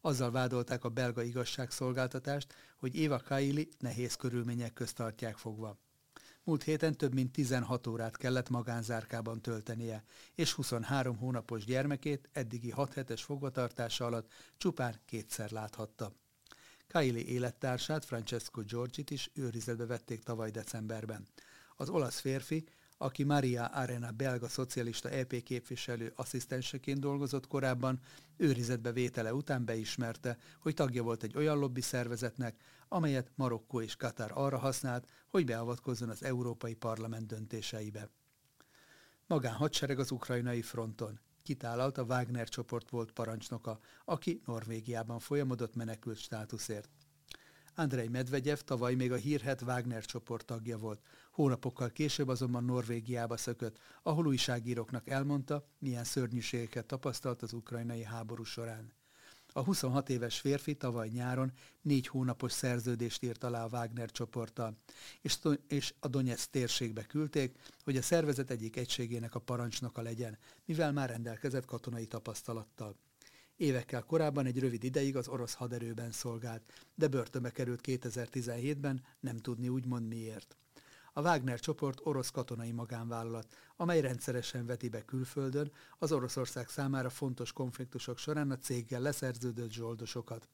Azzal 0.05 0.31
vádolták 0.31 0.83
a 0.83 0.89
belga 0.89 1.23
igazságszolgáltatást, 1.23 2.53
hogy 2.77 2.95
Éva 2.95 3.19
Kaili 3.19 3.69
nehéz 3.79 4.15
körülmények 4.15 4.73
közt 4.73 4.95
tartják 4.95 5.37
fogva. 5.37 5.77
Múlt 6.43 6.63
héten 6.63 6.97
több 6.97 7.13
mint 7.13 7.31
16 7.31 7.87
órát 7.87 8.17
kellett 8.17 8.49
magánzárkában 8.49 9.41
töltenie, 9.41 10.03
és 10.35 10.53
23 10.53 11.17
hónapos 11.17 11.65
gyermekét 11.65 12.29
eddigi 12.31 12.69
6 12.69 12.93
hetes 12.93 13.23
fogvatartása 13.23 14.05
alatt 14.05 14.31
csupán 14.57 14.95
kétszer 15.05 15.51
láthatta. 15.51 16.11
Kaili 16.87 17.27
élettársát, 17.27 18.05
Francesco 18.05 18.61
Giorgit 18.61 19.09
is 19.09 19.31
őrizetbe 19.33 19.85
vették 19.85 20.23
tavaly 20.23 20.51
decemberben. 20.51 21.27
Az 21.75 21.89
olasz 21.89 22.19
férfi 22.19 22.67
aki 22.97 23.23
Maria 23.23 23.65
Arena 23.65 24.11
belga 24.11 24.47
szocialista 24.47 25.09
EP 25.09 25.43
képviselő 25.43 26.13
asszisztenseként 26.15 26.99
dolgozott 26.99 27.47
korábban, 27.47 27.99
őrizetbe 28.37 28.91
vétele 28.91 29.33
után 29.33 29.65
beismerte, 29.65 30.37
hogy 30.59 30.73
tagja 30.73 31.03
volt 31.03 31.23
egy 31.23 31.37
olyan 31.37 31.57
lobby 31.57 31.81
szervezetnek, 31.81 32.61
amelyet 32.87 33.31
Marokkó 33.35 33.81
és 33.81 33.95
Katar 33.95 34.31
arra 34.33 34.57
használt, 34.57 35.09
hogy 35.29 35.45
beavatkozzon 35.45 36.09
az 36.09 36.23
Európai 36.23 36.73
Parlament 36.73 37.27
döntéseibe. 37.27 38.09
Magán 39.27 39.53
hadsereg 39.53 39.99
az 39.99 40.11
ukrajnai 40.11 40.61
fronton. 40.61 41.19
Kitálalt 41.43 41.97
a 41.97 42.03
Wagner 42.03 42.49
csoport 42.49 42.89
volt 42.89 43.11
parancsnoka, 43.11 43.79
aki 44.05 44.41
Norvégiában 44.45 45.19
folyamodott 45.19 45.75
menekült 45.75 46.17
státuszért. 46.17 46.89
Andrei 47.75 48.07
Medvegyev 48.07 48.57
tavaly 48.57 48.93
még 48.93 49.11
a 49.11 49.15
hírhet 49.15 49.61
Wagner 49.61 50.05
csoport 50.05 50.45
tagja 50.45 50.77
volt. 50.77 51.01
Hónapokkal 51.31 51.89
később 51.89 52.27
azonban 52.27 52.63
Norvégiába 52.63 53.37
szökött, 53.37 53.79
ahol 54.03 54.27
újságíróknak 54.27 55.09
elmondta, 55.09 55.67
milyen 55.79 56.03
szörnyűségeket 56.03 56.85
tapasztalt 56.85 57.41
az 57.41 57.53
ukrajnai 57.53 58.03
háború 58.03 58.43
során. 58.43 58.93
A 59.57 59.63
26 59.63 60.09
éves 60.09 60.39
férfi 60.39 60.75
tavaly 60.75 61.07
nyáron 61.07 61.51
négy 61.81 62.07
hónapos 62.07 62.51
szerződést 62.51 63.23
írt 63.23 63.43
alá 63.43 63.63
a 63.63 63.69
Wagner 63.71 64.11
csoporttal, 64.11 64.77
és, 65.67 65.93
a 65.99 66.07
Donetsz 66.07 66.47
térségbe 66.47 67.03
küldték, 67.03 67.57
hogy 67.83 67.97
a 67.97 68.01
szervezet 68.01 68.49
egyik 68.49 68.75
egységének 68.75 69.35
a 69.35 69.39
parancsnoka 69.39 70.01
legyen, 70.01 70.37
mivel 70.65 70.91
már 70.91 71.09
rendelkezett 71.09 71.65
katonai 71.65 72.05
tapasztalattal. 72.05 72.95
Évekkel 73.57 74.03
korábban 74.03 74.45
egy 74.45 74.59
rövid 74.59 74.83
ideig 74.83 75.15
az 75.15 75.27
orosz 75.27 75.53
haderőben 75.53 76.11
szolgált, 76.11 76.61
de 76.95 77.07
börtönbe 77.07 77.49
került 77.49 77.81
2017-ben, 77.83 79.03
nem 79.19 79.37
tudni 79.37 79.69
úgymond 79.69 80.07
miért. 80.07 80.57
A 81.13 81.21
Wagner 81.21 81.59
csoport 81.59 81.99
orosz 82.03 82.29
katonai 82.29 82.71
magánvállalat, 82.71 83.55
amely 83.75 84.01
rendszeresen 84.01 84.65
veti 84.65 84.89
be 84.89 85.05
külföldön 85.05 85.71
az 85.97 86.11
Oroszország 86.11 86.67
számára 86.67 87.09
fontos 87.09 87.51
konfliktusok 87.53 88.17
során 88.17 88.51
a 88.51 88.57
céggel 88.57 89.01
leszerződött 89.01 89.71
zsoldosokat. 89.71 90.49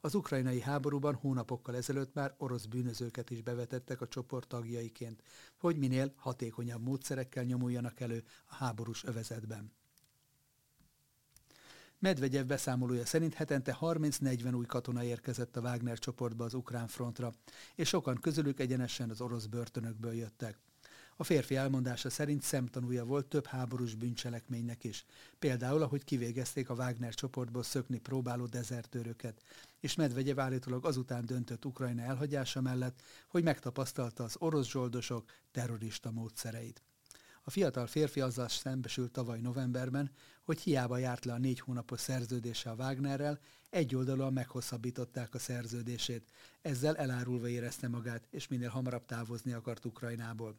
Az 0.00 0.14
ukrajnai 0.14 0.60
háborúban 0.60 1.14
hónapokkal 1.14 1.76
ezelőtt 1.76 2.14
már 2.14 2.34
orosz 2.38 2.64
bűnözőket 2.64 3.30
is 3.30 3.42
bevetettek 3.42 4.00
a 4.00 4.08
csoport 4.08 4.48
tagjaiként, 4.48 5.22
hogy 5.58 5.78
minél 5.78 6.12
hatékonyabb 6.16 6.82
módszerekkel 6.82 7.44
nyomuljanak 7.44 8.00
elő 8.00 8.24
a 8.46 8.54
háborús 8.54 9.04
övezetben. 9.04 9.72
Medvegyev 12.02 12.46
beszámolója 12.46 13.06
szerint 13.06 13.34
hetente 13.34 13.76
30-40 13.80 14.54
új 14.54 14.66
katona 14.66 15.04
érkezett 15.04 15.56
a 15.56 15.60
Wagner 15.60 15.98
csoportba 15.98 16.44
az 16.44 16.54
ukrán 16.54 16.86
frontra, 16.86 17.32
és 17.74 17.88
sokan 17.88 18.20
közülük 18.20 18.60
egyenesen 18.60 19.10
az 19.10 19.20
orosz 19.20 19.46
börtönökből 19.46 20.12
jöttek. 20.12 20.58
A 21.16 21.24
férfi 21.24 21.56
elmondása 21.56 22.10
szerint 22.10 22.42
szemtanúja 22.42 23.04
volt 23.04 23.26
több 23.26 23.46
háborús 23.46 23.94
bűncselekménynek 23.94 24.84
is, 24.84 25.04
például 25.38 25.82
ahogy 25.82 26.04
kivégezték 26.04 26.70
a 26.70 26.74
Wagner 26.74 27.14
csoportból 27.14 27.62
szökni 27.62 27.98
próbáló 27.98 28.46
dezertőröket, 28.46 29.42
és 29.80 29.94
Medvegyev 29.94 30.38
állítólag 30.38 30.86
azután 30.86 31.26
döntött 31.26 31.64
Ukrajna 31.64 32.02
elhagyása 32.02 32.60
mellett, 32.60 33.02
hogy 33.28 33.42
megtapasztalta 33.42 34.24
az 34.24 34.36
orosz 34.38 34.68
zsoldosok 34.68 35.30
terrorista 35.50 36.10
módszereit. 36.10 36.82
A 37.44 37.50
fiatal 37.50 37.86
férfi 37.86 38.20
azzal 38.20 38.48
szembesült 38.48 39.12
tavaly 39.12 39.40
novemberben, 39.40 40.10
hogy 40.42 40.60
hiába 40.60 40.98
járt 40.98 41.24
le 41.24 41.32
a 41.32 41.38
négy 41.38 41.60
hónapos 41.60 42.00
szerződése 42.00 42.70
a 42.70 42.74
Wagnerrel, 42.74 43.40
egyoldalúan 43.70 44.32
meghosszabbították 44.32 45.34
a 45.34 45.38
szerződését, 45.38 46.30
ezzel 46.62 46.96
elárulva 46.96 47.48
érezte 47.48 47.88
magát, 47.88 48.26
és 48.30 48.48
minél 48.48 48.68
hamarabb 48.68 49.04
távozni 49.04 49.52
akart 49.52 49.84
Ukrajnából. 49.84 50.56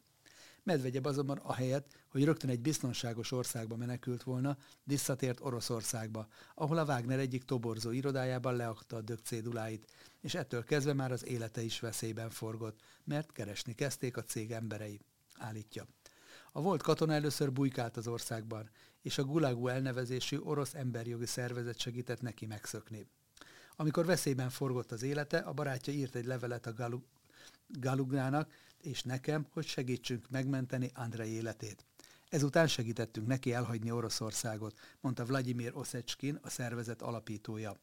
Medvegyebb 0.63 1.06
azonban 1.06 1.38
ahelyett, 1.38 2.04
hogy 2.08 2.24
rögtön 2.24 2.50
egy 2.50 2.62
biztonságos 2.62 3.32
országba 3.32 3.75
menekült 3.75 4.24
volna, 4.24 4.58
visszatért 4.84 5.40
Oroszországba, 5.42 6.28
ahol 6.56 6.78
a 6.78 6.86
Wagner 6.86 7.20
egyik 7.20 7.44
toborzó 7.44 7.92
irodájában 7.92 8.56
leakta 8.56 8.96
a 8.96 9.02
dögcéduláit, 9.02 9.88
és 10.22 10.34
ettől 10.34 10.63
kezdve 10.63 10.94
már 10.94 11.12
az 11.12 11.25
élete 11.25 11.62
is 11.62 11.80
veszélyben 11.80 12.30
forgott, 12.30 12.80
mert 13.04 13.32
keresni 13.32 13.74
kezdték 13.74 14.18
a 14.18 14.24
cég 14.24 14.52
emberei, 14.52 15.00
állítja. 15.38 15.86
A 16.52 16.62
volt 16.62 16.82
katona 16.82 17.13
először 17.13 17.52
bujkált 17.52 17.98
az 17.98 18.08
országban, 18.08 18.70
és 19.03 19.17
a 19.17 19.24
Gulagu 19.24 19.67
elnevezésű 19.67 20.38
orosz 20.38 20.74
emberjogi 20.74 21.25
szervezet 21.25 21.79
segített 21.79 22.22
neki 22.22 22.45
megszökni. 22.45 23.07
Amikor 23.75 24.05
veszélyben 24.05 24.50
forgott 24.50 24.91
az 24.91 25.03
élete, 25.03 25.38
a 25.38 25.53
barátja 25.53 25.93
írt 25.93 26.15
egy 26.15 26.25
levelet 26.25 26.65
a 26.65 26.74
Galu- 26.74 27.05
Galugnának 27.67 28.51
és 28.81 29.03
nekem, 29.03 29.48
hogy 29.51 29.65
segítsünk 29.65 30.29
megmenteni 30.29 30.91
Andrei 30.93 31.29
életét. 31.29 31.86
Ezután 32.29 32.67
segítettünk 32.67 33.27
neki 33.27 33.53
elhagyni 33.53 33.91
Oroszországot, 33.91 34.79
mondta 35.01 35.25
Vladimir 35.25 35.72
Oszeckin, 35.75 36.39
a 36.41 36.50
szervezet 36.50 37.01
alapítója. 37.01 37.77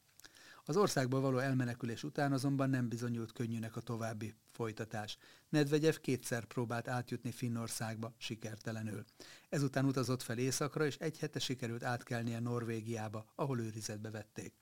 Az 0.70 0.76
országból 0.76 1.20
való 1.20 1.38
elmenekülés 1.38 2.02
után 2.04 2.32
azonban 2.32 2.70
nem 2.70 2.88
bizonyult 2.88 3.32
könnyűnek 3.32 3.76
a 3.76 3.80
további 3.80 4.34
folytatás. 4.50 5.16
Nedvegyev 5.48 5.94
kétszer 5.94 6.44
próbált 6.44 6.88
átjutni 6.88 7.30
Finnországba, 7.30 8.14
sikertelenül. 8.16 9.04
Ezután 9.48 9.84
utazott 9.84 10.22
fel 10.22 10.38
északra, 10.38 10.86
és 10.86 10.96
egy 10.96 11.18
hete 11.18 11.38
sikerült 11.38 11.82
átkelnie 11.82 12.40
Norvégiába, 12.40 13.24
ahol 13.34 13.60
őrizetbe 13.60 14.10
vették. 14.10 14.52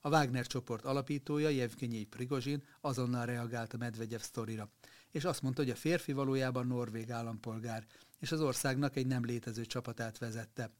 A 0.00 0.08
Wagner 0.08 0.46
csoport 0.46 0.84
alapítója, 0.84 1.48
Jevgenyi 1.48 2.04
Prigozsin 2.04 2.62
azonnal 2.80 3.26
reagált 3.26 3.72
a 3.72 3.76
Medvegyev 3.76 4.20
sztorira, 4.20 4.70
és 5.10 5.24
azt 5.24 5.42
mondta, 5.42 5.62
hogy 5.62 5.70
a 5.70 5.76
férfi 5.76 6.12
valójában 6.12 6.66
norvég 6.66 7.10
állampolgár, 7.10 7.86
és 8.18 8.32
az 8.32 8.40
országnak 8.40 8.96
egy 8.96 9.06
nem 9.06 9.24
létező 9.24 9.64
csapatát 9.64 10.18
vezette. 10.18 10.70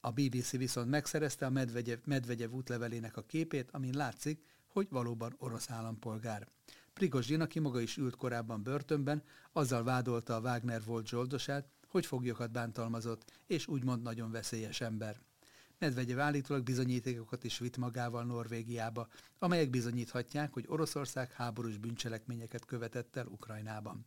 A 0.00 0.10
BBC 0.10 0.50
viszont 0.50 0.90
megszerezte 0.90 1.46
a 1.46 1.50
Medvegyev, 1.50 1.98
Medvegyev 2.04 2.52
útlevelének 2.52 3.16
a 3.16 3.22
képét, 3.22 3.68
amin 3.72 3.94
látszik, 3.94 4.44
hogy 4.66 4.86
valóban 4.90 5.34
orosz 5.38 5.70
állampolgár. 5.70 6.48
Prigozsin, 6.92 7.40
aki 7.40 7.58
maga 7.58 7.80
is 7.80 7.96
ült 7.96 8.16
korábban 8.16 8.62
börtönben, 8.62 9.22
azzal 9.52 9.82
vádolta 9.82 10.36
a 10.36 10.40
Wagner 10.40 10.82
volt 10.84 11.06
zsoldosát, 11.06 11.68
hogy 11.86 12.06
foglyokat 12.06 12.50
bántalmazott, 12.50 13.30
és 13.46 13.66
úgymond 13.66 14.02
nagyon 14.02 14.30
veszélyes 14.30 14.80
ember. 14.80 15.20
Medvegyev 15.78 16.18
állítólag 16.18 16.62
bizonyítékokat 16.62 17.44
is 17.44 17.58
vitt 17.58 17.76
magával 17.76 18.24
Norvégiába, 18.24 19.08
amelyek 19.38 19.70
bizonyíthatják, 19.70 20.52
hogy 20.52 20.64
Oroszország 20.68 21.32
háborús 21.32 21.76
bűncselekményeket 21.76 22.64
követett 22.64 23.16
el 23.16 23.26
Ukrajnában. 23.26 24.06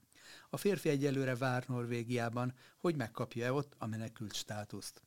A 0.50 0.57
férfi 0.57 0.89
egyelőre 0.89 1.36
vár 1.36 1.63
Norvégiában, 1.67 2.53
hogy 2.77 2.95
megkapja-e 2.95 3.51
ott 3.51 3.75
a 3.77 3.88
menekült 3.88 4.33
státuszt. 4.33 5.01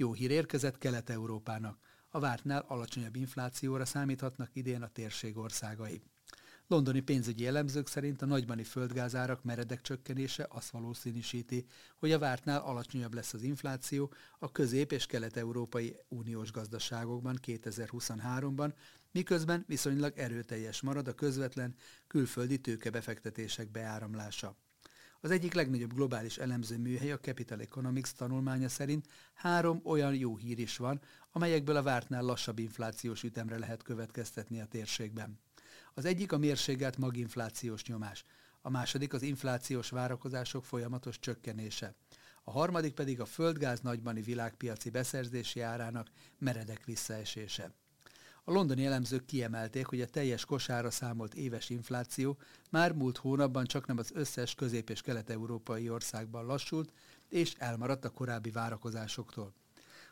Jó 0.00 0.12
hír 0.12 0.30
érkezett 0.30 0.78
Kelet-Európának. 0.78 1.78
A 2.10 2.18
vártnál 2.18 2.64
alacsonyabb 2.68 3.16
inflációra 3.16 3.84
számíthatnak 3.84 4.50
idén 4.52 4.82
a 4.82 4.88
térség 4.88 5.36
országai. 5.36 6.02
Londoni 6.66 7.00
pénzügyi 7.00 7.46
elemzők 7.46 7.86
szerint 7.86 8.22
a 8.22 8.26
nagybani 8.26 8.62
földgázárak 8.62 9.44
meredek 9.44 9.80
csökkenése 9.80 10.46
azt 10.50 10.70
valószínűsíti, 10.70 11.66
hogy 11.96 12.12
a 12.12 12.18
vártnál 12.18 12.60
alacsonyabb 12.60 13.14
lesz 13.14 13.32
az 13.32 13.42
infláció 13.42 14.12
a 14.38 14.52
közép- 14.52 14.92
és 14.92 15.06
kelet-európai 15.06 15.96
uniós 16.08 16.52
gazdaságokban 16.52 17.38
2023-ban, 17.46 18.72
miközben 19.10 19.64
viszonylag 19.66 20.18
erőteljes 20.18 20.80
marad 20.80 21.08
a 21.08 21.14
közvetlen 21.14 21.74
külföldi 22.06 22.58
tőkebefektetések 22.58 23.70
beáramlása. 23.70 24.56
Az 25.20 25.30
egyik 25.30 25.54
legnagyobb 25.54 25.94
globális 25.94 26.38
elemző 26.38 26.78
műhely, 26.78 27.12
a 27.12 27.18
Capital 27.18 27.60
Economics 27.60 28.12
tanulmánya 28.12 28.68
szerint 28.68 29.06
három 29.34 29.80
olyan 29.84 30.14
jó 30.14 30.36
hír 30.36 30.58
is 30.58 30.76
van, 30.76 31.00
amelyekből 31.32 31.76
a 31.76 31.82
vártnál 31.82 32.22
lassabb 32.22 32.58
inflációs 32.58 33.22
ütemre 33.22 33.58
lehet 33.58 33.82
következtetni 33.82 34.60
a 34.60 34.66
térségben. 34.66 35.40
Az 35.94 36.04
egyik 36.04 36.32
a 36.32 36.38
mérséget 36.38 36.96
maginflációs 36.96 37.84
nyomás, 37.84 38.24
a 38.60 38.70
második 38.70 39.12
az 39.12 39.22
inflációs 39.22 39.90
várakozások 39.90 40.64
folyamatos 40.64 41.18
csökkenése, 41.18 41.94
a 42.44 42.50
harmadik 42.50 42.94
pedig 42.94 43.20
a 43.20 43.24
földgáz 43.24 43.80
nagybani 43.80 44.20
világpiaci 44.20 44.90
beszerzési 44.90 45.60
árának 45.60 46.08
meredek 46.38 46.84
visszaesése. 46.84 47.74
A 48.48 48.52
londoni 48.52 48.86
elemzők 48.86 49.24
kiemelték, 49.24 49.86
hogy 49.86 50.00
a 50.00 50.06
teljes 50.06 50.44
kosára 50.44 50.90
számolt 50.90 51.34
éves 51.34 51.70
infláció 51.70 52.38
már 52.70 52.92
múlt 52.92 53.16
hónapban 53.16 53.64
csak 53.64 53.86
nem 53.86 53.98
az 53.98 54.10
összes 54.14 54.54
közép- 54.54 54.90
és 54.90 55.00
kelet-európai 55.00 55.88
országban 55.90 56.46
lassult, 56.46 56.92
és 57.28 57.54
elmaradt 57.58 58.04
a 58.04 58.10
korábbi 58.10 58.50
várakozásoktól. 58.50 59.52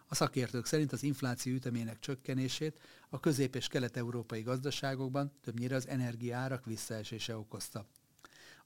A 0.07 0.15
szakértők 0.15 0.67
szerint 0.67 0.93
az 0.93 1.03
infláció 1.03 1.55
ütemének 1.55 1.99
csökkenését 1.99 2.81
a 3.09 3.21
közép- 3.21 3.57
és 3.57 3.67
kelet-európai 3.67 4.43
gazdaságokban 4.43 5.33
többnyire 5.43 5.77
az 5.77 5.89
energiaárak 5.89 6.65
visszaesése 6.65 7.37
okozta. 7.37 7.87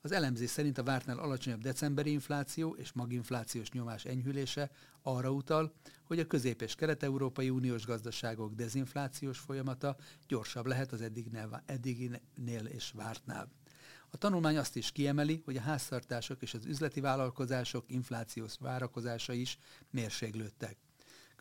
Az 0.03 0.13
elemzés 0.13 0.51
szerint 0.51 0.79
a 0.79 0.83
vártnál 0.83 1.19
alacsonyabb 1.19 1.61
decemberi 1.61 2.11
infláció 2.11 2.75
és 2.75 2.93
maginflációs 2.93 3.71
nyomás 3.71 4.05
enyhülése 4.05 4.71
arra 5.03 5.31
utal, 5.31 5.73
hogy 6.05 6.19
a 6.19 6.27
közép- 6.27 6.63
és 6.63 6.75
kelet-európai 6.75 7.51
uniós 7.51 7.87
gazdaságok 7.87 8.55
dezinflációs 8.55 9.39
folyamata 9.39 9.97
gyorsabb 10.29 10.67
lehet 10.67 10.93
az 10.93 11.01
eddignél, 11.01 11.63
eddiginél 11.67 12.67
és 12.67 12.91
vártnál. 12.95 13.49
A 14.11 14.17
tanulmány 14.17 14.57
azt 14.57 14.77
is 14.77 14.93
kiemeli, 14.93 15.43
hogy 15.45 15.57
a 15.57 15.61
háztartások 15.61 16.43
és 16.43 16.55
az 16.55 16.65
üzleti 16.65 17.01
vállalkozások 17.01 17.85
inflációs 17.89 18.55
várakozása 18.59 19.33
is 19.33 19.59
mérséglődtek. 19.91 20.77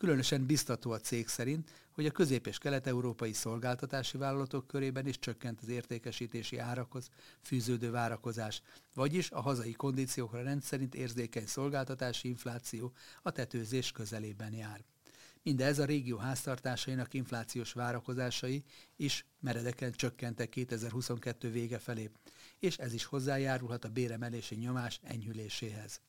Különösen 0.00 0.46
biztató 0.46 0.90
a 0.90 1.00
cég 1.00 1.28
szerint, 1.28 1.70
hogy 1.90 2.06
a 2.06 2.10
közép- 2.10 2.46
és 2.46 2.58
kelet-európai 2.58 3.32
szolgáltatási 3.32 4.18
vállalatok 4.18 4.66
körében 4.66 5.06
is 5.06 5.18
csökkent 5.18 5.60
az 5.62 5.68
értékesítési 5.68 6.58
árakhoz 6.58 7.08
fűződő 7.42 7.90
várakozás, 7.90 8.62
vagyis 8.94 9.30
a 9.30 9.40
hazai 9.40 9.72
kondíciókra 9.72 10.42
rendszerint 10.42 10.94
érzékeny 10.94 11.46
szolgáltatási 11.46 12.28
infláció 12.28 12.92
a 13.22 13.30
tetőzés 13.30 13.92
közelében 13.92 14.52
jár. 14.52 14.84
Mindez 15.42 15.78
a 15.78 15.84
régió 15.84 16.16
háztartásainak 16.16 17.14
inflációs 17.14 17.72
várakozásai 17.72 18.64
is 18.96 19.26
meredeken 19.40 19.92
csökkentek 19.92 20.48
2022 20.48 21.50
vége 21.50 21.78
felé, 21.78 22.10
és 22.58 22.76
ez 22.76 22.92
is 22.92 23.04
hozzájárulhat 23.04 23.84
a 23.84 23.88
béremelési 23.88 24.54
nyomás 24.54 25.00
enyhüléséhez. 25.02 26.00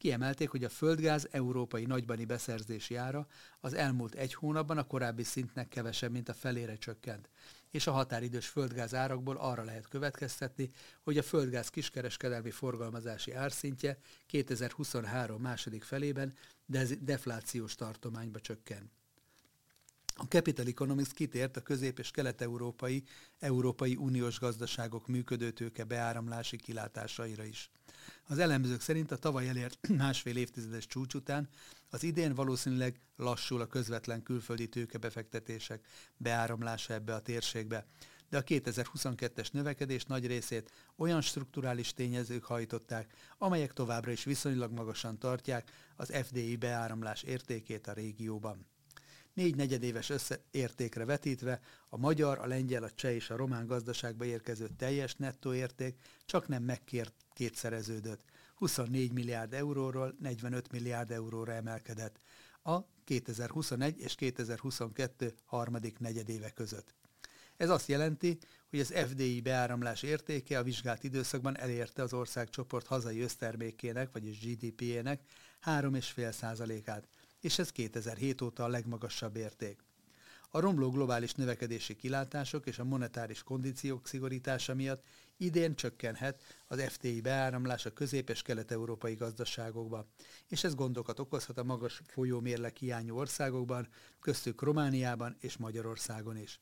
Kiemelték, 0.00 0.48
hogy 0.48 0.64
a 0.64 0.68
földgáz 0.68 1.28
európai 1.30 1.84
nagybani 1.84 2.24
beszerzési 2.24 2.94
ára 2.94 3.26
az 3.60 3.74
elmúlt 3.74 4.14
egy 4.14 4.34
hónapban 4.34 4.78
a 4.78 4.86
korábbi 4.86 5.22
szintnek 5.22 5.68
kevesebb, 5.68 6.10
mint 6.10 6.28
a 6.28 6.34
felére 6.34 6.76
csökkent, 6.76 7.28
és 7.70 7.86
a 7.86 7.92
határidős 7.92 8.46
földgáz 8.46 8.94
árakból 8.94 9.36
arra 9.36 9.64
lehet 9.64 9.88
következtetni, 9.88 10.70
hogy 11.02 11.18
a 11.18 11.22
földgáz 11.22 11.68
kiskereskedelmi 11.68 12.50
forgalmazási 12.50 13.32
árszintje 13.32 13.98
2023 14.26 15.40
második 15.40 15.82
felében 15.82 16.34
deflációs 17.00 17.74
tartományba 17.74 18.40
csökken. 18.40 18.90
A 20.14 20.24
Capital 20.24 20.66
Economics 20.66 21.10
kitért 21.10 21.56
a 21.56 21.60
közép- 21.62 21.98
és 21.98 22.10
kelet-európai, 22.10 23.04
Európai 23.38 23.96
Uniós 23.96 24.38
gazdaságok 24.38 25.06
működőtőke 25.06 25.84
beáramlási 25.84 26.56
kilátásaira 26.56 27.44
is. 27.44 27.70
Az 28.26 28.38
elemzők 28.38 28.80
szerint 28.80 29.10
a 29.10 29.16
tavaly 29.16 29.48
elért 29.48 29.88
másfél 29.96 30.36
évtizedes 30.36 30.86
csúcs 30.86 31.14
után 31.14 31.48
az 31.90 32.02
idén 32.02 32.34
valószínűleg 32.34 33.00
lassul 33.16 33.60
a 33.60 33.66
közvetlen 33.66 34.22
külföldi 34.22 34.68
tőkebefektetések 34.68 35.86
beáramlása 36.16 36.94
ebbe 36.94 37.14
a 37.14 37.20
térségbe, 37.20 37.86
de 38.28 38.36
a 38.36 38.42
2022-es 38.42 39.52
növekedés 39.52 40.04
nagy 40.04 40.26
részét 40.26 40.70
olyan 40.96 41.20
strukturális 41.20 41.92
tényezők 41.92 42.44
hajtották, 42.44 43.14
amelyek 43.38 43.72
továbbra 43.72 44.10
is 44.10 44.24
viszonylag 44.24 44.72
magasan 44.72 45.18
tartják 45.18 45.70
az 45.96 46.12
FDI 46.24 46.56
beáramlás 46.56 47.22
értékét 47.22 47.86
a 47.86 47.92
régióban. 47.92 48.66
Négy 49.34 49.56
negyedéves 49.56 50.10
összeértékre 50.10 51.04
vetítve 51.04 51.60
a 51.88 51.96
magyar, 51.96 52.38
a 52.38 52.46
lengyel, 52.46 52.82
a 52.82 52.90
cseh 52.90 53.14
és 53.14 53.30
a 53.30 53.36
román 53.36 53.66
gazdaságba 53.66 54.24
érkező 54.24 54.68
teljes 54.76 55.14
nettó 55.14 55.54
érték 55.54 55.98
csak 56.24 56.48
nem 56.48 56.62
megkért 56.62 57.14
kétszereződött. 57.40 58.24
24 58.54 59.12
milliárd 59.12 59.52
euróról 59.54 60.14
45 60.18 60.72
milliárd 60.72 61.10
euróra 61.10 61.52
emelkedett 61.52 62.20
a 62.62 62.80
2021 63.04 63.98
és 63.98 64.14
2022 64.14 65.34
harmadik 65.44 65.98
negyedéve 65.98 66.50
között. 66.50 66.94
Ez 67.56 67.68
azt 67.70 67.88
jelenti, 67.88 68.38
hogy 68.70 68.80
az 68.80 68.92
FDI 69.08 69.40
beáramlás 69.40 70.02
értéke 70.02 70.58
a 70.58 70.62
vizsgált 70.62 71.04
időszakban 71.04 71.58
elérte 71.58 72.02
az 72.02 72.12
országcsoport 72.12 72.86
hazai 72.86 73.20
össztermékének, 73.20 74.12
vagyis 74.12 74.40
GDP-ének 74.40 75.20
3,5 75.64 76.32
százalékát, 76.32 77.08
és 77.40 77.58
ez 77.58 77.70
2007 77.70 78.40
óta 78.40 78.64
a 78.64 78.68
legmagasabb 78.68 79.36
érték. 79.36 79.89
A 80.52 80.60
romló 80.60 80.90
globális 80.90 81.34
növekedési 81.34 81.96
kilátások 81.96 82.66
és 82.66 82.78
a 82.78 82.84
monetáris 82.84 83.42
kondíciók 83.42 84.06
szigorítása 84.06 84.74
miatt 84.74 85.04
idén 85.36 85.74
csökkenhet 85.74 86.42
az 86.66 86.82
FTI 86.82 87.20
beáramlás 87.20 87.86
a 87.86 87.92
közép- 87.92 88.30
és 88.30 88.42
kelet-európai 88.42 89.14
gazdaságokba, 89.14 90.06
és 90.48 90.64
ez 90.64 90.74
gondokat 90.74 91.18
okozhat 91.18 91.58
a 91.58 91.64
magas 91.64 92.02
folyómérlek 92.06 92.76
hiányú 92.76 93.16
országokban, 93.16 93.88
köztük 94.20 94.62
Romániában 94.62 95.36
és 95.40 95.56
Magyarországon 95.56 96.36
is. 96.36 96.60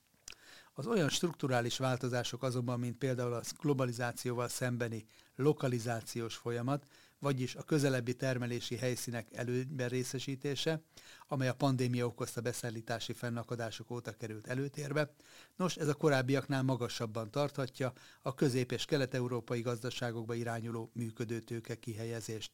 Az 0.72 0.87
olyan 0.87 1.09
strukturális 1.09 1.79
változások 1.79 2.42
azonban, 2.42 2.79
mint 2.79 2.98
például 2.98 3.33
a 3.33 3.42
globalizációval 3.61 4.48
szembeni 4.48 5.07
lokalizációs 5.37 6.37
folyamat, 6.37 6.87
vagyis 7.18 7.54
a 7.54 7.62
közelebbi 7.62 8.14
termelési 8.14 8.76
helyszínek 8.76 9.28
előnyben 9.33 9.88
részesítése, 9.88 10.83
amely 11.26 11.48
a 11.48 11.54
pandémia 11.54 12.07
okozta 12.07 12.40
beszállítási 12.40 13.12
fennakadások 13.12 13.90
óta 13.90 14.12
került 14.12 14.46
előtérbe. 14.46 15.14
Nos, 15.57 15.76
ez 15.76 15.88
a 15.88 15.94
korábbiaknál 15.94 16.62
magasabban 16.62 17.31
tarthatja 17.31 17.92
a 18.22 18.35
közép- 18.35 18.72
és 18.72 18.85
kelet-európai 18.85 19.61
gazdaságokba 19.61 20.35
irányuló 20.35 20.90
működőtőke 20.94 21.74
kihelyezést. 21.74 22.52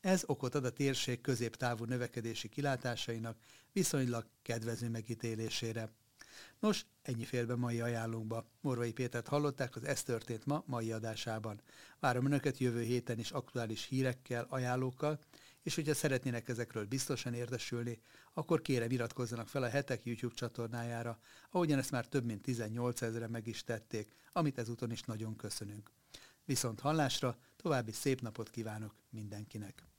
Ez 0.00 0.22
okot 0.26 0.54
ad 0.54 0.64
a 0.64 0.70
térség 0.70 1.20
középtávú 1.20 1.84
növekedési 1.84 2.48
kilátásainak 2.48 3.36
viszonylag 3.72 4.26
kedvező 4.42 4.88
megítélésére. 4.88 5.92
Nos, 6.58 6.86
ennyi 7.02 7.24
félbe 7.24 7.54
mai 7.54 7.80
ajánlónkba. 7.80 8.46
Morvai 8.60 8.92
Pétert 8.92 9.28
hallották, 9.28 9.76
az 9.76 9.84
Ez 9.84 10.02
történt 10.02 10.46
ma 10.46 10.62
mai 10.66 10.92
adásában. 10.92 11.60
Várom 12.00 12.26
Önöket 12.26 12.58
jövő 12.58 12.82
héten 12.82 13.18
is 13.18 13.30
aktuális 13.30 13.84
hírekkel, 13.84 14.46
ajánlókkal, 14.48 15.18
és 15.62 15.74
hogyha 15.74 15.94
szeretnének 15.94 16.48
ezekről 16.48 16.84
biztosan 16.84 17.34
érdesülni, 17.34 18.00
akkor 18.32 18.62
kérem 18.62 18.90
iratkozzanak 18.90 19.48
fel 19.48 19.62
a 19.62 19.68
Hetek 19.68 20.04
YouTube 20.04 20.34
csatornájára, 20.34 21.18
ahogyan 21.50 21.78
ezt 21.78 21.90
már 21.90 22.06
több 22.06 22.24
mint 22.24 22.42
18 22.42 23.02
ezeren 23.02 23.30
meg 23.30 23.46
is 23.46 23.64
tették, 23.64 24.12
amit 24.32 24.58
ezúton 24.58 24.90
is 24.90 25.02
nagyon 25.02 25.36
köszönünk. 25.36 25.90
Viszont 26.44 26.80
hallásra, 26.80 27.38
további 27.56 27.92
szép 27.92 28.20
napot 28.20 28.50
kívánok 28.50 28.94
mindenkinek! 29.10 29.91